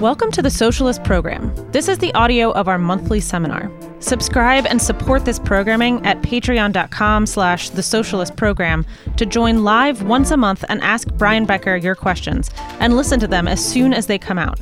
Welcome 0.00 0.30
to 0.30 0.42
the 0.42 0.50
Socialist 0.50 1.02
Program. 1.02 1.52
This 1.72 1.88
is 1.88 1.98
the 1.98 2.14
audio 2.14 2.52
of 2.52 2.68
our 2.68 2.78
monthly 2.78 3.18
seminar. 3.18 3.68
Subscribe 3.98 4.64
and 4.64 4.80
support 4.80 5.24
this 5.24 5.40
programming 5.40 6.06
at 6.06 6.22
patreon.com 6.22 7.26
slash 7.26 7.70
the 7.70 7.82
socialist 7.82 8.36
program 8.36 8.86
to 9.16 9.26
join 9.26 9.64
live 9.64 10.04
once 10.04 10.30
a 10.30 10.36
month 10.36 10.64
and 10.68 10.80
ask 10.82 11.08
Brian 11.14 11.46
Becker 11.46 11.74
your 11.74 11.96
questions 11.96 12.48
and 12.78 12.94
listen 12.94 13.18
to 13.18 13.26
them 13.26 13.48
as 13.48 13.58
soon 13.64 13.92
as 13.92 14.06
they 14.06 14.18
come 14.18 14.38
out. 14.38 14.60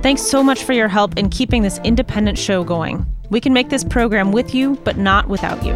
Thanks 0.00 0.22
so 0.22 0.44
much 0.44 0.62
for 0.62 0.74
your 0.74 0.86
help 0.86 1.18
in 1.18 1.28
keeping 1.28 1.62
this 1.62 1.80
independent 1.82 2.38
show 2.38 2.62
going. 2.62 3.04
We 3.30 3.40
can 3.40 3.52
make 3.52 3.70
this 3.70 3.82
program 3.82 4.30
with 4.30 4.54
you, 4.54 4.76
but 4.84 4.96
not 4.96 5.28
without 5.28 5.60
you. 5.66 5.74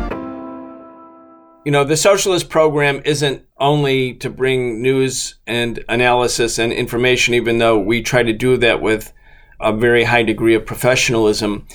You 1.64 1.72
know, 1.72 1.82
the 1.82 1.96
socialist 1.96 2.48
program 2.48 3.02
isn't 3.04 3.44
only 3.62 4.12
to 4.14 4.28
bring 4.28 4.82
news 4.82 5.36
and 5.46 5.82
analysis 5.88 6.58
and 6.58 6.72
information, 6.72 7.32
even 7.32 7.58
though 7.58 7.78
we 7.78 8.02
try 8.02 8.22
to 8.22 8.32
do 8.32 8.56
that 8.58 8.82
with 8.82 9.12
a 9.60 9.72
very 9.72 10.04
high 10.04 10.24
degree 10.24 10.54
of 10.54 10.66
professionalism. 10.66 11.66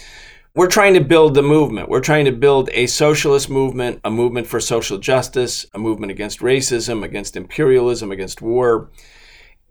We're 0.54 0.68
trying 0.68 0.96
to 0.96 1.00
build 1.00 1.34
the 1.34 1.42
movement. 1.42 1.88
We're 1.88 2.02
trying 2.02 2.26
to 2.26 2.32
build 2.32 2.70
a 2.74 2.88
socialist 2.88 3.50
movement, 3.50 4.02
a 4.04 4.12
movement 4.12 4.48
for 4.48 4.60
social 4.60 4.98
justice, 4.98 5.66
a 5.74 5.80
movement 5.80 6.12
against 6.12 6.40
racism, 6.40 7.04
against 7.04 7.38
imperialism, 7.38 8.12
against 8.12 8.42
war. 8.42 8.92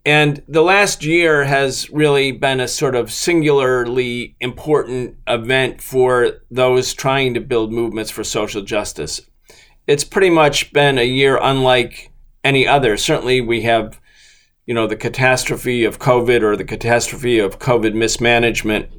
And 0.05 0.41
the 0.47 0.63
last 0.63 1.03
year 1.03 1.43
has 1.43 1.89
really 1.91 2.31
been 2.31 2.61
a 2.61 2.67
sort 2.67 2.95
of 2.95 3.11
singularly 3.11 4.35
important 4.39 5.17
event 5.27 5.81
for 5.81 6.39
those 6.49 6.93
trying 6.93 7.35
to 7.35 7.41
build 7.41 7.71
movements 7.71 8.09
for 8.09 8.23
social 8.23 8.63
justice 8.63 9.21
it's 9.87 10.03
pretty 10.03 10.29
much 10.29 10.73
been 10.73 10.99
a 10.99 11.03
year 11.03 11.39
unlike 11.41 12.11
any 12.47 12.65
other. 12.65 12.95
Certainly, 12.97 13.41
we 13.41 13.61
have, 13.63 13.99
you 14.65 14.73
know, 14.73 14.87
the 14.87 14.95
catastrophe 14.95 15.83
of 15.83 15.99
COVID 15.99 16.41
or 16.41 16.55
the 16.55 16.63
catastrophe 16.63 17.39
of 17.39 17.59
COVID 17.59 17.93
mismanagement, 17.93 18.89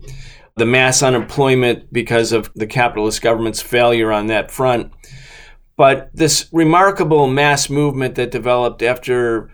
the 0.56 0.66
mass 0.66 1.02
unemployment 1.02 1.92
because 1.92 2.33
of 2.33 2.53
the 2.55 2.67
capitalist 2.67 3.22
government's 3.22 3.62
failure 3.62 4.12
on 4.12 4.27
that 4.27 4.50
front. 4.50 4.92
But 5.77 6.11
this 6.12 6.48
remarkable 6.53 7.27
mass 7.27 7.70
movement 7.70 8.17
that 8.17 8.31
developed 8.31 8.83
after 8.83 9.50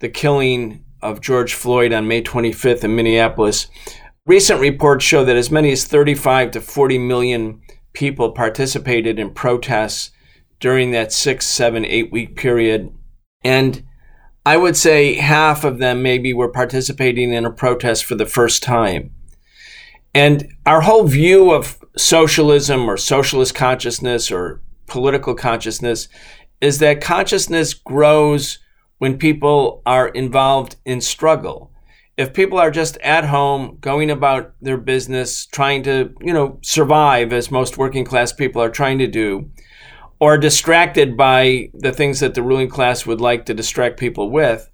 the 0.00 0.08
killing 0.08 0.84
of 1.02 1.20
George 1.20 1.54
Floyd 1.54 1.92
on 1.92 2.08
May 2.08 2.22
25th 2.22 2.82
in 2.82 2.96
Minneapolis, 2.96 3.68
recent 4.26 4.60
reports 4.60 5.04
show 5.04 5.24
that 5.24 5.36
as 5.36 5.50
many 5.50 5.70
as 5.70 5.84
35 5.84 6.50
to 6.52 6.60
40 6.60 6.98
million 6.98 7.60
people 7.92 8.32
participated 8.32 9.18
in 9.18 9.30
protests 9.30 10.10
during 10.60 10.90
that 10.90 11.12
six, 11.12 11.46
seven, 11.46 11.84
eight 11.84 12.10
week 12.10 12.36
period. 12.36 12.92
And 13.44 13.84
I 14.44 14.56
would 14.56 14.76
say 14.76 15.14
half 15.14 15.64
of 15.64 15.78
them 15.78 16.02
maybe 16.02 16.32
were 16.32 16.48
participating 16.48 17.32
in 17.32 17.44
a 17.44 17.50
protest 17.50 18.04
for 18.04 18.14
the 18.14 18.26
first 18.26 18.62
time. 18.62 19.12
And 20.14 20.54
our 20.64 20.80
whole 20.80 21.04
view 21.04 21.52
of 21.52 21.78
socialism 21.96 22.88
or 22.88 22.96
socialist 22.96 23.54
consciousness 23.54 24.30
or 24.30 24.62
political 24.86 25.34
consciousness 25.34 26.08
is 26.60 26.78
that 26.78 27.00
consciousness 27.00 27.74
grows 27.74 28.58
when 28.98 29.18
people 29.18 29.82
are 29.84 30.08
involved 30.08 30.76
in 30.84 31.00
struggle. 31.00 31.70
If 32.16 32.32
people 32.32 32.58
are 32.58 32.70
just 32.70 32.96
at 32.98 33.26
home, 33.26 33.76
going 33.80 34.10
about 34.10 34.54
their 34.62 34.78
business, 34.78 35.44
trying 35.46 35.82
to, 35.82 36.14
you 36.20 36.32
know, 36.32 36.58
survive 36.62 37.32
as 37.32 37.50
most 37.50 37.76
working 37.76 38.06
class 38.06 38.32
people 38.32 38.62
are 38.62 38.70
trying 38.70 38.98
to 39.00 39.06
do, 39.06 39.50
or 40.18 40.38
distracted 40.38 41.16
by 41.16 41.70
the 41.74 41.92
things 41.92 42.20
that 42.20 42.34
the 42.34 42.42
ruling 42.42 42.68
class 42.68 43.04
would 43.06 43.20
like 43.20 43.46
to 43.46 43.54
distract 43.54 43.98
people 43.98 44.30
with, 44.30 44.70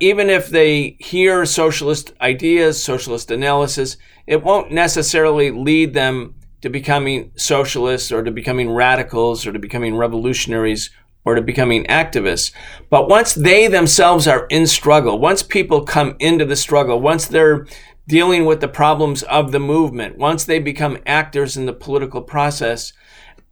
even 0.00 0.28
if 0.28 0.48
they 0.48 0.96
hear 0.98 1.46
socialist 1.46 2.12
ideas, 2.20 2.82
socialist 2.82 3.30
analysis, 3.30 3.96
it 4.26 4.42
won't 4.42 4.72
necessarily 4.72 5.50
lead 5.50 5.94
them 5.94 6.34
to 6.60 6.68
becoming 6.68 7.30
socialists 7.36 8.10
or 8.10 8.22
to 8.22 8.30
becoming 8.30 8.70
radicals 8.70 9.46
or 9.46 9.52
to 9.52 9.58
becoming 9.58 9.96
revolutionaries 9.96 10.90
or 11.24 11.34
to 11.34 11.42
becoming 11.42 11.84
activists. 11.84 12.52
But 12.90 13.08
once 13.08 13.34
they 13.34 13.68
themselves 13.68 14.28
are 14.28 14.46
in 14.46 14.66
struggle, 14.66 15.18
once 15.18 15.42
people 15.42 15.84
come 15.84 16.16
into 16.18 16.44
the 16.44 16.56
struggle, 16.56 17.00
once 17.00 17.26
they're 17.26 17.66
dealing 18.08 18.44
with 18.44 18.60
the 18.60 18.68
problems 18.68 19.22
of 19.24 19.50
the 19.50 19.58
movement, 19.58 20.18
once 20.18 20.44
they 20.44 20.58
become 20.58 20.98
actors 21.06 21.56
in 21.56 21.66
the 21.66 21.72
political 21.72 22.22
process, 22.22 22.92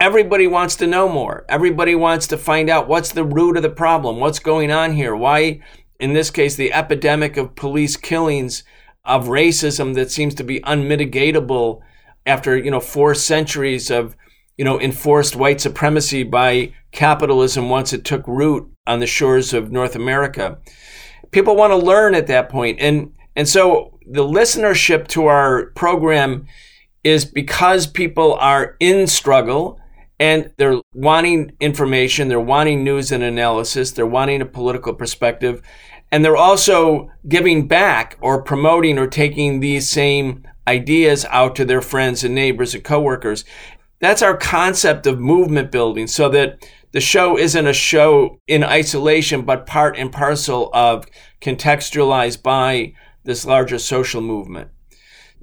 everybody 0.00 0.46
wants 0.46 0.76
to 0.76 0.86
know 0.86 1.08
more. 1.08 1.44
Everybody 1.48 1.94
wants 1.94 2.26
to 2.28 2.38
find 2.38 2.68
out 2.68 2.88
what's 2.88 3.12
the 3.12 3.24
root 3.24 3.56
of 3.56 3.62
the 3.62 3.70
problem, 3.70 4.20
what's 4.20 4.38
going 4.38 4.70
on 4.70 4.92
here, 4.92 5.14
why, 5.14 5.60
in 5.98 6.12
this 6.12 6.30
case, 6.30 6.56
the 6.56 6.72
epidemic 6.72 7.36
of 7.36 7.54
police 7.54 7.96
killings 7.96 8.64
of 9.04 9.26
racism 9.26 9.94
that 9.94 10.10
seems 10.10 10.34
to 10.34 10.44
be 10.44 10.60
unmitigatable 10.60 11.80
after 12.26 12.56
you 12.56 12.70
know 12.70 12.80
four 12.80 13.14
centuries 13.14 13.90
of 13.90 14.16
you 14.56 14.64
know 14.64 14.80
enforced 14.80 15.36
white 15.36 15.60
supremacy 15.60 16.22
by 16.22 16.72
capitalism 16.92 17.68
once 17.68 17.92
it 17.92 18.04
took 18.04 18.26
root 18.26 18.70
on 18.86 19.00
the 19.00 19.06
shores 19.06 19.52
of 19.52 19.70
North 19.70 19.94
America. 19.94 20.58
People 21.32 21.56
want 21.56 21.72
to 21.72 21.76
learn 21.76 22.14
at 22.14 22.28
that 22.28 22.48
point, 22.48 22.78
and 22.80 23.12
and 23.36 23.48
so 23.48 23.98
the 24.06 24.24
listenership 24.24 25.06
to 25.08 25.26
our 25.26 25.66
program 25.74 26.46
is 27.02 27.24
because 27.24 27.86
people 27.86 28.34
are 28.34 28.76
in 28.80 29.06
struggle 29.06 29.78
and 30.20 30.52
they're 30.56 30.80
wanting 30.94 31.52
information, 31.60 32.28
they're 32.28 32.40
wanting 32.40 32.84
news 32.84 33.10
and 33.10 33.22
analysis, 33.22 33.90
they're 33.90 34.06
wanting 34.06 34.40
a 34.40 34.46
political 34.46 34.94
perspective, 34.94 35.60
and 36.12 36.24
they're 36.24 36.36
also 36.36 37.10
giving 37.28 37.66
back 37.66 38.16
or 38.20 38.42
promoting 38.42 38.98
or 38.98 39.06
taking 39.06 39.60
these 39.60 39.88
same 39.88 40.46
ideas 40.66 41.26
out 41.30 41.56
to 41.56 41.64
their 41.64 41.82
friends 41.82 42.22
and 42.22 42.34
neighbors 42.34 42.74
and 42.74 42.84
coworkers. 42.84 43.44
That's 43.98 44.22
our 44.22 44.36
concept 44.36 45.06
of 45.06 45.18
movement 45.18 45.72
building 45.72 46.06
so 46.06 46.28
that 46.30 46.68
the 46.92 47.00
show 47.00 47.36
isn't 47.36 47.66
a 47.66 47.72
show 47.72 48.38
in 48.46 48.62
isolation, 48.62 49.42
but 49.42 49.66
part 49.66 49.96
and 49.96 50.12
parcel 50.12 50.70
of 50.72 51.06
contextualized 51.40 52.42
by 52.42 52.94
this 53.24 53.44
larger 53.44 53.78
social 53.78 54.20
movement 54.20 54.70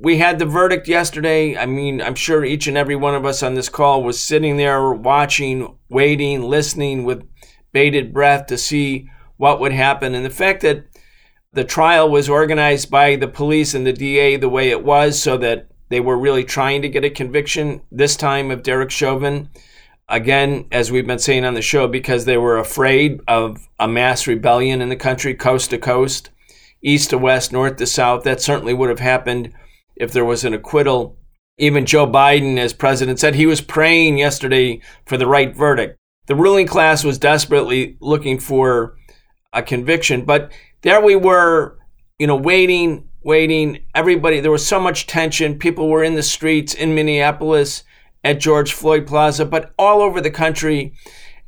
we 0.01 0.17
had 0.17 0.39
the 0.39 0.45
verdict 0.45 0.87
yesterday. 0.87 1.55
I 1.55 1.67
mean, 1.67 2.01
I'm 2.01 2.15
sure 2.15 2.43
each 2.43 2.67
and 2.67 2.75
every 2.75 2.95
one 2.95 3.13
of 3.13 3.23
us 3.23 3.43
on 3.43 3.53
this 3.53 3.69
call 3.69 4.03
was 4.03 4.19
sitting 4.19 4.57
there 4.57 4.91
watching, 4.91 5.77
waiting, 5.89 6.41
listening 6.41 7.03
with 7.03 7.23
bated 7.71 8.11
breath 8.11 8.47
to 8.47 8.57
see 8.57 9.09
what 9.37 9.59
would 9.59 9.71
happen. 9.71 10.15
And 10.15 10.25
the 10.25 10.31
fact 10.31 10.61
that 10.63 10.85
the 11.53 11.63
trial 11.63 12.09
was 12.09 12.29
organized 12.29 12.89
by 12.89 13.15
the 13.15 13.27
police 13.27 13.75
and 13.75 13.85
the 13.85 13.93
DA 13.93 14.37
the 14.37 14.49
way 14.49 14.69
it 14.69 14.83
was, 14.83 15.21
so 15.21 15.37
that 15.37 15.67
they 15.89 15.99
were 15.99 16.17
really 16.17 16.45
trying 16.45 16.81
to 16.81 16.89
get 16.89 17.05
a 17.05 17.09
conviction 17.09 17.81
this 17.91 18.15
time 18.15 18.49
of 18.49 18.63
Derek 18.63 18.89
Chauvin. 18.89 19.49
Again, 20.09 20.65
as 20.71 20.91
we've 20.91 21.05
been 21.05 21.19
saying 21.19 21.45
on 21.45 21.53
the 21.53 21.61
show, 21.61 21.87
because 21.87 22.25
they 22.25 22.37
were 22.37 22.57
afraid 22.57 23.19
of 23.27 23.67
a 23.79 23.87
mass 23.87 24.25
rebellion 24.25 24.81
in 24.81 24.89
the 24.89 24.95
country, 24.95 25.35
coast 25.35 25.69
to 25.69 25.77
coast, 25.77 26.31
east 26.81 27.11
to 27.11 27.19
west, 27.19 27.51
north 27.51 27.75
to 27.77 27.85
south. 27.85 28.23
That 28.23 28.41
certainly 28.41 28.73
would 28.73 28.89
have 28.89 28.99
happened 28.99 29.53
if 29.95 30.11
there 30.11 30.25
was 30.25 30.43
an 30.43 30.53
acquittal. 30.53 31.17
Even 31.57 31.85
Joe 31.85 32.07
Biden, 32.07 32.57
as 32.57 32.73
president, 32.73 33.19
said 33.19 33.35
he 33.35 33.45
was 33.45 33.61
praying 33.61 34.17
yesterday 34.17 34.81
for 35.05 35.17
the 35.17 35.27
right 35.27 35.55
verdict. 35.55 35.97
The 36.27 36.35
ruling 36.35 36.67
class 36.67 37.03
was 37.03 37.17
desperately 37.17 37.97
looking 37.99 38.39
for 38.39 38.95
a 39.53 39.61
conviction, 39.61 40.23
but 40.23 40.51
there 40.81 41.01
we 41.01 41.15
were, 41.15 41.77
you 42.17 42.27
know, 42.27 42.35
waiting, 42.35 43.09
waiting. 43.23 43.83
Everybody, 43.93 44.39
there 44.39 44.51
was 44.51 44.65
so 44.65 44.79
much 44.79 45.07
tension. 45.07 45.59
People 45.59 45.89
were 45.89 46.03
in 46.03 46.15
the 46.15 46.23
streets 46.23 46.73
in 46.73 46.95
Minneapolis 46.95 47.83
at 48.23 48.39
George 48.39 48.73
Floyd 48.73 49.07
Plaza, 49.07 49.45
but 49.45 49.73
all 49.77 50.01
over 50.01 50.21
the 50.21 50.31
country. 50.31 50.93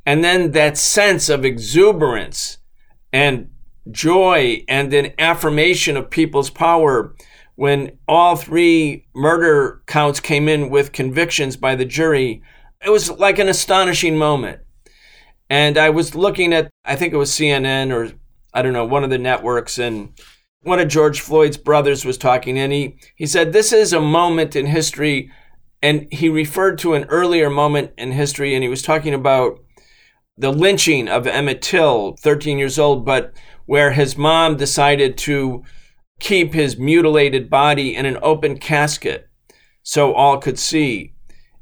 And 0.06 0.22
then 0.22 0.50
that 0.52 0.76
sense 0.76 1.28
of 1.28 1.44
exuberance 1.44 2.58
and 3.12 3.50
joy 3.90 4.64
and 4.68 4.92
an 4.92 5.12
affirmation 5.18 5.96
of 5.96 6.10
people's 6.10 6.50
power 6.50 7.14
when 7.56 7.98
all 8.08 8.36
three 8.36 9.06
murder 9.14 9.82
counts 9.86 10.20
came 10.20 10.48
in 10.48 10.70
with 10.70 10.92
convictions 10.92 11.56
by 11.56 11.74
the 11.74 11.84
jury, 11.84 12.42
it 12.84 12.90
was 12.90 13.10
like 13.10 13.38
an 13.38 13.48
astonishing 13.48 14.16
moment. 14.16 14.60
And 15.48 15.78
I 15.78 15.90
was 15.90 16.14
looking 16.14 16.52
at, 16.52 16.70
I 16.84 16.96
think 16.96 17.12
it 17.12 17.18
was 17.18 17.30
CNN 17.30 17.92
or 17.92 18.12
I 18.54 18.62
don't 18.62 18.72
know, 18.72 18.84
one 18.84 19.02
of 19.02 19.10
the 19.10 19.18
networks, 19.18 19.78
and 19.78 20.12
one 20.62 20.78
of 20.78 20.88
George 20.88 21.20
Floyd's 21.20 21.56
brothers 21.56 22.04
was 22.04 22.16
talking, 22.16 22.56
and 22.56 22.72
he, 22.72 22.96
he 23.16 23.26
said, 23.26 23.52
This 23.52 23.72
is 23.72 23.92
a 23.92 24.00
moment 24.00 24.54
in 24.54 24.66
history. 24.66 25.30
And 25.82 26.06
he 26.10 26.30
referred 26.30 26.78
to 26.78 26.94
an 26.94 27.04
earlier 27.04 27.50
moment 27.50 27.90
in 27.98 28.12
history, 28.12 28.54
and 28.54 28.62
he 28.62 28.70
was 28.70 28.80
talking 28.80 29.12
about 29.12 29.58
the 30.38 30.50
lynching 30.50 31.08
of 31.08 31.26
Emmett 31.26 31.60
Till, 31.60 32.16
13 32.20 32.58
years 32.58 32.78
old, 32.78 33.04
but 33.04 33.34
where 33.66 33.90
his 33.90 34.16
mom 34.16 34.56
decided 34.56 35.18
to 35.18 35.62
keep 36.20 36.54
his 36.54 36.78
mutilated 36.78 37.50
body 37.50 37.94
in 37.94 38.06
an 38.06 38.18
open 38.22 38.58
casket 38.58 39.28
so 39.82 40.14
all 40.14 40.38
could 40.38 40.58
see, 40.58 41.14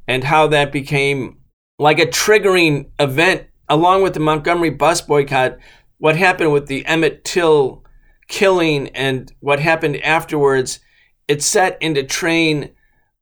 and 0.07 0.25
how 0.25 0.47
that 0.47 0.73
became 0.73 1.39
like 1.79 1.99
a 1.99 2.07
triggering 2.07 2.91
event 3.01 3.47
along 3.69 4.03
with 4.03 4.15
the 4.15 4.21
Montgomery 4.21 4.71
bus 4.71 5.01
boycott. 5.01 5.59
What 5.99 6.17
happened 6.17 6.53
with 6.53 6.67
the 6.67 6.85
Emmett 6.87 7.25
Till 7.25 7.85
killing 8.29 8.89
and 8.89 9.33
what 9.41 9.61
happened 9.61 9.97
afterwards 10.03 10.81
it 11.29 11.43
set 11.43 11.79
into 11.81 12.03
train 12.03 12.71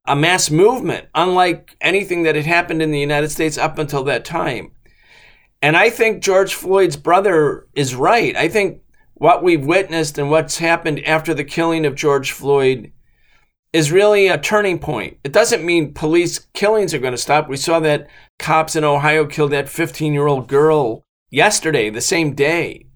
a 0.07 0.17
mass 0.17 0.51
movement, 0.51 1.07
unlike 1.15 1.77
anything 1.81 2.23
that 2.25 2.35
had 2.35 2.47
happened 2.47 2.83
in 2.83 2.91
the 2.91 2.99
United 2.99 3.31
States 3.31 3.59
up 3.59 3.79
until 3.79 4.03
that 4.05 4.25
time. 4.25 4.73
And 5.63 5.77
I 5.77 5.91
think 5.91 6.23
George 6.23 6.55
Floyd's 6.55 6.97
brother 6.97 7.69
is 7.75 7.95
right. 7.95 8.35
I 8.35 8.49
think 8.49 8.81
what 9.21 9.43
we've 9.43 9.67
witnessed 9.67 10.17
and 10.17 10.31
what's 10.31 10.57
happened 10.57 10.99
after 11.05 11.35
the 11.35 11.45
killing 11.45 11.85
of 11.85 11.95
George 11.95 12.33
Floyd 12.33 12.91
is 13.71 13.93
really 13.93 14.29
a 14.29 14.39
turning 14.39 14.79
point. 14.79 15.19
It 15.23 15.31
doesn't 15.31 15.63
mean 15.63 15.93
police 15.93 16.39
killings 16.55 16.95
are 16.95 16.99
going 16.99 17.13
to 17.13 17.19
stop. 17.19 17.47
We 17.47 17.59
saw 17.59 17.81
that 17.81 18.09
cops 18.39 18.77
in 18.77 18.83
Ohio 18.83 19.27
killed 19.27 19.53
that 19.53 19.69
15 19.69 20.15
year 20.15 20.27
old 20.27 20.49
girl 20.49 21.03
yesterday, 21.29 21.91
the 21.91 22.01
same 22.01 22.35
day. 22.35 22.87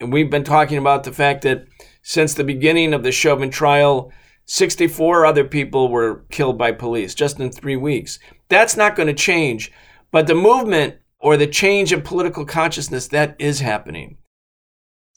And 0.00 0.12
we've 0.12 0.28
been 0.28 0.42
talking 0.42 0.78
about 0.78 1.04
the 1.04 1.12
fact 1.12 1.42
that 1.42 1.66
since 2.02 2.34
the 2.34 2.42
beginning 2.42 2.92
of 2.92 3.04
the 3.04 3.12
Chauvin 3.12 3.48
trial, 3.48 4.10
64 4.46 5.24
other 5.24 5.44
people 5.44 5.90
were 5.90 6.24
killed 6.32 6.58
by 6.58 6.72
police 6.72 7.14
just 7.14 7.38
in 7.38 7.52
three 7.52 7.76
weeks. 7.76 8.18
That's 8.48 8.76
not 8.76 8.96
going 8.96 9.06
to 9.06 9.14
change. 9.14 9.70
But 10.10 10.26
the 10.26 10.34
movement 10.34 10.96
or 11.20 11.36
the 11.36 11.46
change 11.46 11.92
in 11.92 12.02
political 12.02 12.44
consciousness, 12.44 13.06
that 13.08 13.36
is 13.38 13.60
happening. 13.60 14.18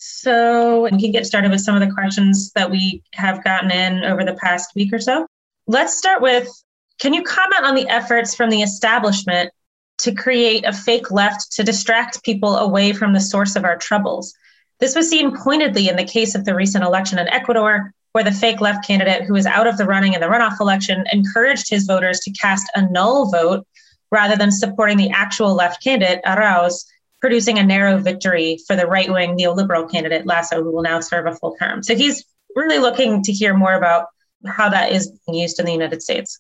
So 0.04 0.82
we 0.82 0.90
can 0.90 1.12
get 1.12 1.28
started 1.28 1.52
with 1.52 1.62
some 1.62 1.76
of 1.76 1.88
the 1.88 1.94
questions 1.94 2.52
that 2.54 2.72
we 2.72 3.04
have 3.14 3.44
gotten 3.44 3.70
in 3.70 4.04
over 4.04 4.24
the 4.24 4.34
past 4.34 4.72
week 4.76 4.92
or 4.92 5.00
so. 5.00 5.28
Let's 5.68 5.96
start 5.96 6.24
with 6.24 6.50
Can 6.98 7.14
you 7.14 7.22
comment 7.22 7.64
on 7.64 7.76
the 7.76 7.88
efforts 7.88 8.34
from 8.34 8.50
the 8.50 8.64
establishment 8.64 9.52
to 10.00 10.16
create 10.16 10.66
a 10.66 10.74
fake 10.74 11.12
left 11.12 11.52
to 11.52 11.64
distract 11.64 12.24
people 12.24 12.58
away 12.58 12.94
from 12.94 13.14
the 13.14 13.20
source 13.20 13.56
of 13.56 13.64
our 13.64 13.78
troubles? 13.78 14.34
This 14.80 14.96
was 14.96 15.08
seen 15.08 15.38
pointedly 15.38 15.88
in 15.88 15.98
the 15.98 16.04
case 16.04 16.34
of 16.34 16.46
the 16.46 16.56
recent 16.56 16.84
election 16.84 17.20
in 17.20 17.28
Ecuador, 17.28 17.94
where 18.14 18.24
the 18.24 18.32
fake 18.32 18.60
left 18.60 18.88
candidate 18.88 19.26
who 19.26 19.34
was 19.34 19.46
out 19.46 19.68
of 19.68 19.78
the 19.78 19.86
running 19.86 20.14
in 20.14 20.20
the 20.20 20.26
runoff 20.26 20.60
election 20.60 21.06
encouraged 21.14 21.70
his 21.70 21.86
voters 21.86 22.22
to 22.22 22.32
cast 22.32 22.66
a 22.74 22.90
null 22.90 23.30
vote 23.30 23.68
rather 24.10 24.36
than 24.36 24.52
supporting 24.52 24.98
the 24.98 25.12
actual 25.12 25.54
left 25.54 25.84
candidate, 25.84 26.24
Arauz, 26.26 26.86
producing 27.22 27.60
a 27.60 27.64
narrow 27.64 27.98
victory 27.98 28.58
for 28.68 28.76
the 28.76 28.88
right 28.88 29.12
wing 29.12 29.38
neoliberal 29.38 29.90
candidate, 29.90 30.26
Lasso, 30.26 30.64
who 30.64 30.74
will 30.74 30.82
now 30.82 31.00
serve 31.00 31.28
a 31.28 31.36
full 31.36 31.56
term. 31.58 31.84
So 31.84 31.96
he's 31.96 32.26
really 32.56 32.80
looking 32.80 33.22
to 33.24 33.32
hear 33.32 33.56
more 33.56 33.74
about 33.74 34.08
how 34.46 34.70
that 34.70 34.92
is 34.92 35.12
being 35.26 35.40
used 35.40 35.60
in 35.60 35.66
the 35.66 35.72
United 35.72 36.02
States. 36.02 36.40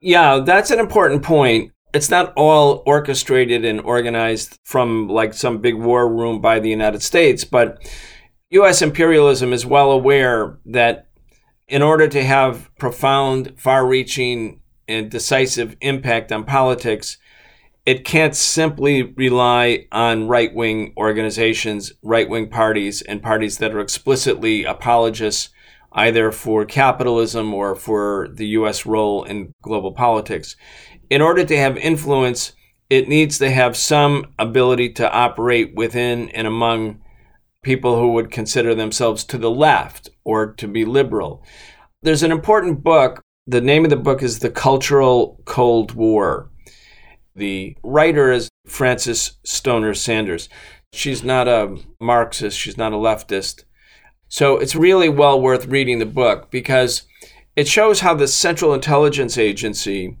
Yeah, 0.00 0.40
that's 0.44 0.70
an 0.70 0.78
important 0.78 1.22
point. 1.22 1.72
It's 1.92 2.08
not 2.08 2.32
all 2.36 2.84
orchestrated 2.86 3.64
and 3.64 3.80
organized 3.80 4.58
from 4.64 5.08
like 5.08 5.34
some 5.34 5.58
big 5.58 5.74
war 5.74 6.08
room 6.08 6.40
by 6.40 6.60
the 6.60 6.70
United 6.70 7.02
States, 7.02 7.44
but 7.44 7.84
US 8.50 8.80
imperialism 8.80 9.52
is 9.52 9.66
well 9.66 9.90
aware 9.90 10.58
that 10.66 11.08
in 11.68 11.82
order 11.82 12.08
to 12.08 12.22
have 12.22 12.70
profound, 12.78 13.54
far 13.56 13.86
reaching, 13.86 14.60
and 14.88 15.10
decisive 15.10 15.76
impact 15.80 16.32
on 16.32 16.44
politics, 16.44 17.18
it 17.90 18.04
can't 18.04 18.36
simply 18.36 19.02
rely 19.02 19.84
on 19.90 20.28
right 20.28 20.54
wing 20.54 20.92
organizations, 20.96 21.92
right 22.02 22.28
wing 22.28 22.48
parties, 22.48 23.02
and 23.02 23.20
parties 23.20 23.58
that 23.58 23.74
are 23.74 23.80
explicitly 23.80 24.62
apologists 24.62 25.48
either 25.90 26.30
for 26.30 26.64
capitalism 26.64 27.52
or 27.52 27.74
for 27.74 28.28
the 28.32 28.46
U.S. 28.58 28.86
role 28.86 29.24
in 29.24 29.52
global 29.60 29.90
politics. 29.90 30.54
In 31.10 31.20
order 31.20 31.44
to 31.44 31.56
have 31.56 31.76
influence, 31.78 32.52
it 32.88 33.08
needs 33.08 33.38
to 33.38 33.50
have 33.50 33.76
some 33.76 34.34
ability 34.38 34.90
to 34.90 35.10
operate 35.10 35.74
within 35.74 36.28
and 36.28 36.46
among 36.46 37.00
people 37.64 37.98
who 37.98 38.12
would 38.12 38.30
consider 38.30 38.72
themselves 38.72 39.24
to 39.24 39.36
the 39.36 39.50
left 39.50 40.08
or 40.22 40.52
to 40.52 40.68
be 40.68 40.84
liberal. 40.84 41.42
There's 42.02 42.22
an 42.22 42.30
important 42.30 42.84
book. 42.84 43.20
The 43.48 43.60
name 43.60 43.82
of 43.82 43.90
the 43.90 43.96
book 43.96 44.22
is 44.22 44.38
The 44.38 44.48
Cultural 44.48 45.42
Cold 45.44 45.94
War 45.94 46.50
the 47.40 47.76
writer 47.82 48.30
is 48.30 48.48
Frances 48.66 49.38
Stonor 49.44 49.94
Saunders. 49.94 50.48
She's 50.92 51.24
not 51.24 51.48
a 51.48 51.78
Marxist, 52.00 52.56
she's 52.56 52.76
not 52.76 52.92
a 52.92 52.96
leftist. 52.96 53.64
So 54.28 54.58
it's 54.58 54.76
really 54.76 55.08
well 55.08 55.40
worth 55.40 55.66
reading 55.66 55.98
the 55.98 56.06
book 56.06 56.50
because 56.52 57.02
it 57.56 57.66
shows 57.66 58.00
how 58.00 58.14
the 58.14 58.28
Central 58.28 58.72
Intelligence 58.72 59.36
Agency 59.36 60.16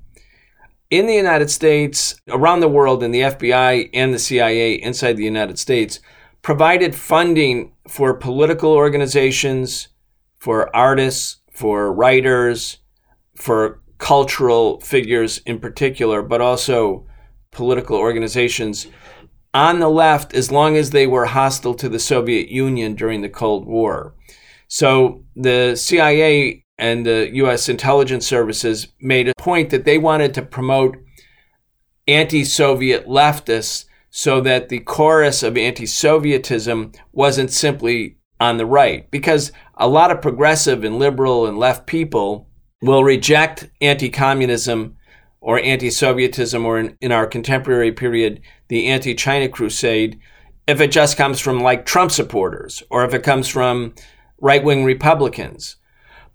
in 0.90 1.06
the 1.06 1.14
United 1.14 1.50
States, 1.50 2.16
around 2.28 2.58
the 2.58 2.68
world, 2.68 3.04
in 3.04 3.12
the 3.12 3.20
FBI 3.20 3.90
and 3.94 4.12
the 4.12 4.18
CIA 4.18 4.74
inside 4.74 5.16
the 5.16 5.22
United 5.22 5.58
States, 5.58 6.00
provided 6.42 6.96
funding 6.96 7.72
for 7.86 8.14
political 8.14 8.72
organizations, 8.72 9.88
for 10.38 10.74
artists, 10.74 11.36
for 11.52 11.92
writers, 11.92 12.78
for 13.36 13.80
cultural 13.98 14.80
figures 14.80 15.38
in 15.46 15.60
particular, 15.60 16.22
but 16.22 16.40
also 16.40 17.06
political 17.52 17.96
organizations 17.96 18.86
on 19.52 19.80
the 19.80 19.88
left 19.88 20.34
as 20.34 20.52
long 20.52 20.76
as 20.76 20.90
they 20.90 21.06
were 21.06 21.26
hostile 21.26 21.74
to 21.74 21.88
the 21.88 21.98
Soviet 21.98 22.48
Union 22.48 22.94
during 22.94 23.22
the 23.22 23.28
Cold 23.28 23.66
War. 23.66 24.14
So 24.68 25.24
the 25.34 25.74
CIA 25.74 26.64
and 26.78 27.04
the 27.04 27.30
US 27.34 27.68
intelligence 27.68 28.26
services 28.26 28.88
made 29.00 29.28
a 29.28 29.34
point 29.36 29.70
that 29.70 29.84
they 29.84 29.98
wanted 29.98 30.32
to 30.34 30.42
promote 30.42 30.96
anti 32.06 32.44
Soviet 32.44 33.06
leftists 33.06 33.84
so 34.10 34.40
that 34.40 34.68
the 34.68 34.80
chorus 34.80 35.42
of 35.42 35.56
anti 35.56 35.84
Sovietism 35.84 36.96
wasn't 37.12 37.50
simply 37.50 38.16
on 38.40 38.56
the 38.56 38.66
right. 38.66 39.10
Because 39.10 39.52
a 39.76 39.88
lot 39.88 40.10
of 40.10 40.22
progressive 40.22 40.84
and 40.84 40.98
liberal 40.98 41.46
and 41.46 41.58
left 41.58 41.86
people 41.86 42.48
will 42.82 43.04
reject 43.04 43.68
anti 43.80 44.08
communism 44.08 44.96
or 45.40 45.60
anti 45.60 45.88
Sovietism, 45.88 46.64
or 46.64 46.78
in, 46.78 46.96
in 47.00 47.12
our 47.12 47.26
contemporary 47.26 47.92
period, 47.92 48.40
the 48.68 48.86
anti 48.86 49.14
China 49.14 49.48
crusade, 49.48 50.20
if 50.66 50.80
it 50.80 50.92
just 50.92 51.16
comes 51.16 51.40
from 51.40 51.60
like 51.60 51.84
Trump 51.84 52.12
supporters 52.12 52.82
or 52.90 53.04
if 53.04 53.12
it 53.14 53.22
comes 53.22 53.48
from 53.48 53.94
right 54.40 54.62
wing 54.62 54.84
Republicans. 54.84 55.76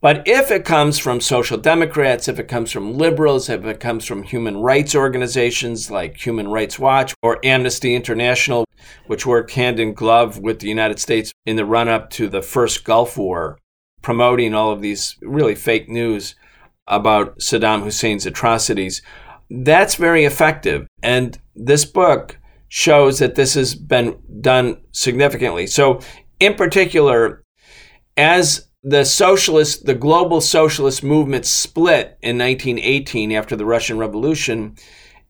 But 0.01 0.27
if 0.27 0.51
it 0.51 0.65
comes 0.65 0.99
from 0.99 1.21
social 1.21 1.57
democrats, 1.57 2.27
if 2.27 2.37
it 2.37 2.47
comes 2.47 2.71
from 2.71 2.97
liberals, 2.97 3.49
if 3.49 3.65
it 3.65 3.79
comes 3.79 4.05
from 4.05 4.23
human 4.23 4.57
rights 4.57 4.93
organizations 4.93 5.89
like 5.89 6.23
Human 6.23 6.47
Rights 6.47 6.77
Watch 6.77 7.15
or 7.23 7.39
Amnesty 7.43 7.95
International, 7.95 8.65
which 9.07 9.25
worked 9.25 9.51
hand 9.51 9.79
in 9.79 9.93
glove 9.93 10.37
with 10.37 10.59
the 10.59 10.67
United 10.67 10.99
States 10.99 11.31
in 11.45 11.55
the 11.55 11.65
run 11.65 11.87
up 11.87 12.09
to 12.11 12.27
the 12.27 12.43
first 12.43 12.83
Gulf 12.83 13.17
War, 13.17 13.57
promoting 14.01 14.53
all 14.53 14.71
of 14.71 14.81
these 14.81 15.15
really 15.21 15.55
fake 15.55 15.89
news, 15.89 16.35
about 16.87 17.39
Saddam 17.39 17.83
Hussein's 17.83 18.25
atrocities. 18.25 19.01
That's 19.49 19.95
very 19.95 20.25
effective. 20.25 20.87
And 21.01 21.39
this 21.55 21.85
book 21.85 22.39
shows 22.67 23.19
that 23.19 23.35
this 23.35 23.53
has 23.53 23.75
been 23.75 24.17
done 24.41 24.77
significantly. 24.91 25.67
So, 25.67 26.01
in 26.39 26.55
particular, 26.55 27.43
as 28.17 28.67
the 28.83 29.03
socialist, 29.03 29.85
the 29.85 29.95
global 29.95 30.41
socialist 30.41 31.03
movement 31.03 31.45
split 31.45 32.17
in 32.21 32.37
1918 32.37 33.31
after 33.31 33.55
the 33.55 33.65
Russian 33.65 33.97
Revolution, 33.97 34.75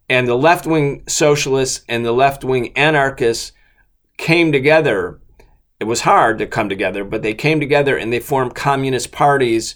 and 0.10 0.28
the 0.28 0.36
left 0.36 0.66
wing 0.66 1.04
socialists 1.08 1.84
and 1.88 2.06
the 2.06 2.12
left 2.12 2.44
wing 2.44 2.76
anarchists 2.78 3.52
came 4.18 4.52
together. 4.52 5.20
It 5.80 5.86
was 5.86 6.02
hard 6.02 6.38
to 6.40 6.48
come 6.48 6.70
together, 6.70 7.04
but 7.04 7.22
they 7.22 7.34
came 7.34 7.60
together 7.60 7.98
and 7.98 8.12
they 8.12 8.20
formed 8.20 8.56
communist 8.56 9.12
parties 9.12 9.76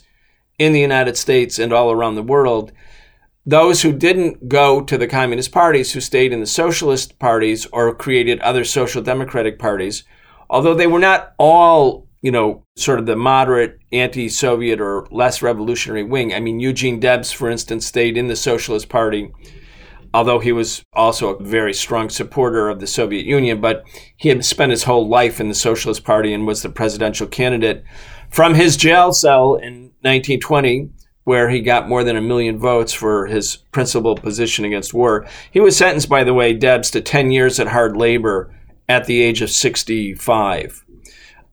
in 0.60 0.72
the 0.72 0.80
United 0.80 1.16
States 1.16 1.58
and 1.58 1.72
all 1.72 1.90
around 1.90 2.14
the 2.14 2.22
world. 2.22 2.70
Those 3.46 3.80
who 3.80 3.94
didn't 3.94 4.46
go 4.46 4.82
to 4.82 4.98
the 4.98 5.08
communist 5.08 5.52
parties, 5.52 5.92
who 5.92 6.00
stayed 6.00 6.34
in 6.34 6.40
the 6.40 6.46
socialist 6.46 7.18
parties 7.18 7.66
or 7.72 7.94
created 7.94 8.38
other 8.40 8.64
social 8.64 9.00
democratic 9.02 9.58
parties, 9.58 10.04
although 10.50 10.74
they 10.74 10.86
were 10.86 10.98
not 10.98 11.32
all, 11.38 12.06
you 12.20 12.30
know, 12.30 12.62
sort 12.76 12.98
of 12.98 13.06
the 13.06 13.16
moderate 13.16 13.78
anti 13.90 14.28
Soviet 14.28 14.82
or 14.82 15.08
less 15.10 15.40
revolutionary 15.40 16.04
wing. 16.04 16.34
I 16.34 16.40
mean, 16.40 16.60
Eugene 16.60 17.00
Debs, 17.00 17.32
for 17.32 17.48
instance, 17.48 17.86
stayed 17.86 18.18
in 18.18 18.28
the 18.28 18.36
Socialist 18.36 18.90
Party, 18.90 19.32
although 20.12 20.40
he 20.40 20.52
was 20.52 20.82
also 20.92 21.34
a 21.34 21.42
very 21.42 21.72
strong 21.72 22.10
supporter 22.10 22.68
of 22.68 22.80
the 22.80 22.86
Soviet 22.86 23.24
Union, 23.24 23.62
but 23.62 23.82
he 24.18 24.28
had 24.28 24.44
spent 24.44 24.72
his 24.72 24.82
whole 24.82 25.08
life 25.08 25.40
in 25.40 25.48
the 25.48 25.54
Socialist 25.54 26.04
Party 26.04 26.34
and 26.34 26.46
was 26.46 26.60
the 26.60 26.68
presidential 26.68 27.26
candidate 27.26 27.82
from 28.30 28.54
his 28.54 28.76
jail 28.76 29.12
cell 29.12 29.56
in 29.56 29.92
1920, 30.02 30.90
where 31.24 31.50
he 31.50 31.60
got 31.60 31.88
more 31.88 32.02
than 32.02 32.16
a 32.16 32.22
million 32.22 32.58
votes 32.58 32.92
for 32.92 33.26
his 33.26 33.56
principal 33.56 34.14
position 34.16 34.64
against 34.64 34.94
war. 34.94 35.26
He 35.50 35.60
was 35.60 35.76
sentenced, 35.76 36.08
by 36.08 36.24
the 36.24 36.34
way, 36.34 36.54
Debs, 36.54 36.90
to 36.92 37.00
10 37.00 37.30
years 37.30 37.60
at 37.60 37.68
hard 37.68 37.96
labor 37.96 38.54
at 38.88 39.04
the 39.04 39.20
age 39.20 39.42
of 39.42 39.50
65. 39.50 40.84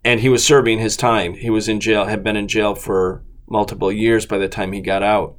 And 0.04 0.20
he 0.20 0.30
was 0.30 0.46
serving 0.46 0.80
his 0.80 0.96
time. 0.96 1.34
He 1.34 1.50
was 1.50 1.68
in 1.68 1.80
jail, 1.80 2.06
had 2.06 2.24
been 2.24 2.38
in 2.38 2.48
jail 2.48 2.76
for 2.76 3.24
multiple 3.50 3.92
years 3.92 4.26
by 4.26 4.38
the 4.38 4.48
time 4.48 4.72
he 4.72 4.82
got 4.82 5.04
out. 5.04 5.36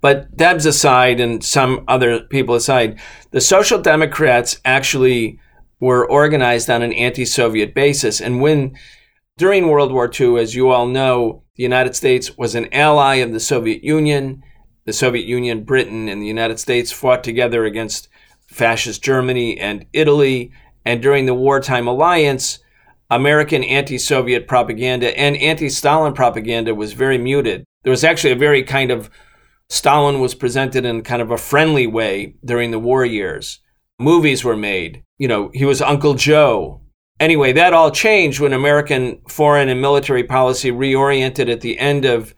But 0.00 0.36
Debs 0.36 0.66
aside 0.66 1.20
and 1.20 1.42
some 1.42 1.84
other 1.88 2.20
people 2.20 2.54
aside, 2.54 3.00
the 3.30 3.40
Social 3.40 3.80
Democrats 3.80 4.60
actually 4.64 5.38
were 5.80 6.08
organized 6.08 6.68
on 6.68 6.82
an 6.82 6.92
anti 6.92 7.24
Soviet 7.24 7.74
basis. 7.74 8.20
And 8.20 8.40
when 8.40 8.76
During 9.38 9.68
World 9.68 9.92
War 9.92 10.10
II, 10.18 10.38
as 10.38 10.54
you 10.54 10.70
all 10.70 10.86
know, 10.86 11.42
the 11.56 11.62
United 11.62 11.94
States 11.94 12.38
was 12.38 12.54
an 12.54 12.72
ally 12.72 13.16
of 13.16 13.32
the 13.32 13.40
Soviet 13.40 13.84
Union. 13.84 14.42
The 14.86 14.94
Soviet 14.94 15.26
Union, 15.26 15.62
Britain, 15.62 16.08
and 16.08 16.22
the 16.22 16.26
United 16.26 16.58
States 16.58 16.90
fought 16.90 17.22
together 17.22 17.66
against 17.66 18.08
fascist 18.46 19.04
Germany 19.04 19.58
and 19.58 19.84
Italy. 19.92 20.52
And 20.86 21.02
during 21.02 21.26
the 21.26 21.34
wartime 21.34 21.86
alliance, 21.86 22.60
American 23.10 23.62
anti 23.62 23.98
Soviet 23.98 24.48
propaganda 24.48 25.16
and 25.18 25.36
anti 25.36 25.68
Stalin 25.68 26.14
propaganda 26.14 26.74
was 26.74 26.94
very 26.94 27.18
muted. 27.18 27.64
There 27.82 27.90
was 27.90 28.04
actually 28.04 28.32
a 28.32 28.36
very 28.36 28.62
kind 28.62 28.90
of 28.90 29.10
Stalin 29.68 30.18
was 30.18 30.34
presented 30.34 30.86
in 30.86 31.02
kind 31.02 31.20
of 31.20 31.30
a 31.30 31.36
friendly 31.36 31.86
way 31.86 32.36
during 32.42 32.70
the 32.70 32.78
war 32.78 33.04
years. 33.04 33.60
Movies 33.98 34.44
were 34.44 34.56
made. 34.56 35.02
You 35.18 35.28
know, 35.28 35.50
he 35.52 35.66
was 35.66 35.82
Uncle 35.82 36.14
Joe. 36.14 36.80
Anyway, 37.18 37.52
that 37.52 37.72
all 37.72 37.90
changed 37.90 38.40
when 38.40 38.52
American 38.52 39.18
foreign 39.28 39.68
and 39.68 39.80
military 39.80 40.22
policy 40.22 40.70
reoriented 40.70 41.50
at 41.50 41.62
the 41.62 41.78
end 41.78 42.04
of 42.04 42.34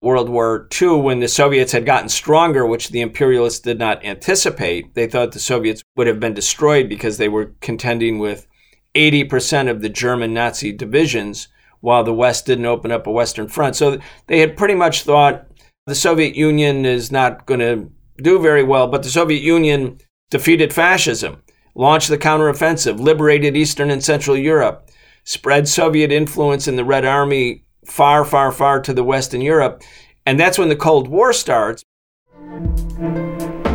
World 0.00 0.28
War 0.28 0.68
II 0.80 1.00
when 1.00 1.20
the 1.20 1.28
Soviets 1.28 1.72
had 1.72 1.86
gotten 1.86 2.08
stronger, 2.08 2.64
which 2.66 2.90
the 2.90 3.00
imperialists 3.00 3.60
did 3.60 3.78
not 3.78 4.04
anticipate. 4.04 4.94
They 4.94 5.06
thought 5.06 5.32
the 5.32 5.40
Soviets 5.40 5.82
would 5.96 6.06
have 6.06 6.20
been 6.20 6.34
destroyed 6.34 6.88
because 6.88 7.16
they 7.16 7.28
were 7.28 7.54
contending 7.60 8.18
with 8.18 8.46
80% 8.94 9.70
of 9.70 9.80
the 9.80 9.88
German 9.88 10.34
Nazi 10.34 10.72
divisions 10.72 11.48
while 11.80 12.04
the 12.04 12.14
West 12.14 12.46
didn't 12.46 12.66
open 12.66 12.92
up 12.92 13.06
a 13.06 13.12
Western 13.12 13.48
front. 13.48 13.76
So 13.76 13.98
they 14.26 14.40
had 14.40 14.56
pretty 14.56 14.74
much 14.74 15.02
thought 15.02 15.46
the 15.86 15.94
Soviet 15.94 16.36
Union 16.36 16.84
is 16.84 17.10
not 17.10 17.46
going 17.46 17.60
to 17.60 17.90
do 18.22 18.38
very 18.38 18.62
well, 18.62 18.88
but 18.88 19.02
the 19.02 19.10
Soviet 19.10 19.42
Union 19.42 19.98
defeated 20.30 20.72
fascism, 20.72 21.42
launched 21.74 22.08
the 22.08 22.18
counteroffensive, 22.18 22.98
liberated 22.98 23.56
Eastern 23.56 23.90
and 23.90 24.02
Central 24.02 24.36
Europe, 24.36 24.90
spread 25.24 25.68
Soviet 25.68 26.12
influence 26.12 26.68
in 26.68 26.76
the 26.76 26.84
Red 26.84 27.04
Army 27.04 27.64
far, 27.86 28.24
far, 28.24 28.52
far 28.52 28.80
to 28.80 28.92
the 28.92 29.04
West 29.04 29.34
in 29.34 29.40
Europe. 29.40 29.82
And 30.26 30.38
that's 30.38 30.58
when 30.58 30.68
the 30.68 30.76
Cold 30.76 31.08
War 31.08 31.32
starts. 31.32 31.84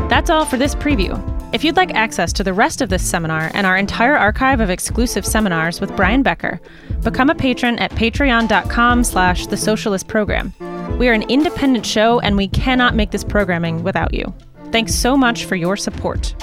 That's 0.10 0.30
all 0.30 0.46
for 0.46 0.58
this 0.58 0.76
preview. 0.76 1.20
If 1.54 1.64
you'd 1.64 1.76
like 1.76 1.94
access 1.94 2.34
to 2.34 2.44
the 2.44 2.54
rest 2.54 2.82
of 2.82 2.90
this 2.90 3.08
seminar 3.08 3.52
and 3.54 3.68
our 3.68 3.78
entire 3.78 4.16
archive 4.16 4.60
of 4.60 4.72
exclusive 4.72 5.26
seminars 5.26 5.80
with 5.80 5.96
Brian 5.96 6.24
Becker, 6.24 6.60
become 7.04 7.30
a 7.30 7.36
patron 7.36 7.78
at 7.78 7.92
patreon.com 7.92 9.04
slash 9.04 9.46
the 9.48 9.58
socialist 9.58 10.08
program. 10.08 10.52
We 10.98 11.10
are 11.10 11.14
an 11.14 11.30
independent 11.30 11.86
show 11.86 12.20
and 12.20 12.38
we 12.38 12.48
cannot 12.48 12.96
make 12.96 13.12
this 13.12 13.24
programming 13.24 13.84
without 13.84 14.14
you. 14.14 14.34
Thanks 14.72 14.96
so 14.96 15.16
much 15.16 15.46
for 15.46 15.56
your 15.56 15.78
support. 15.78 16.34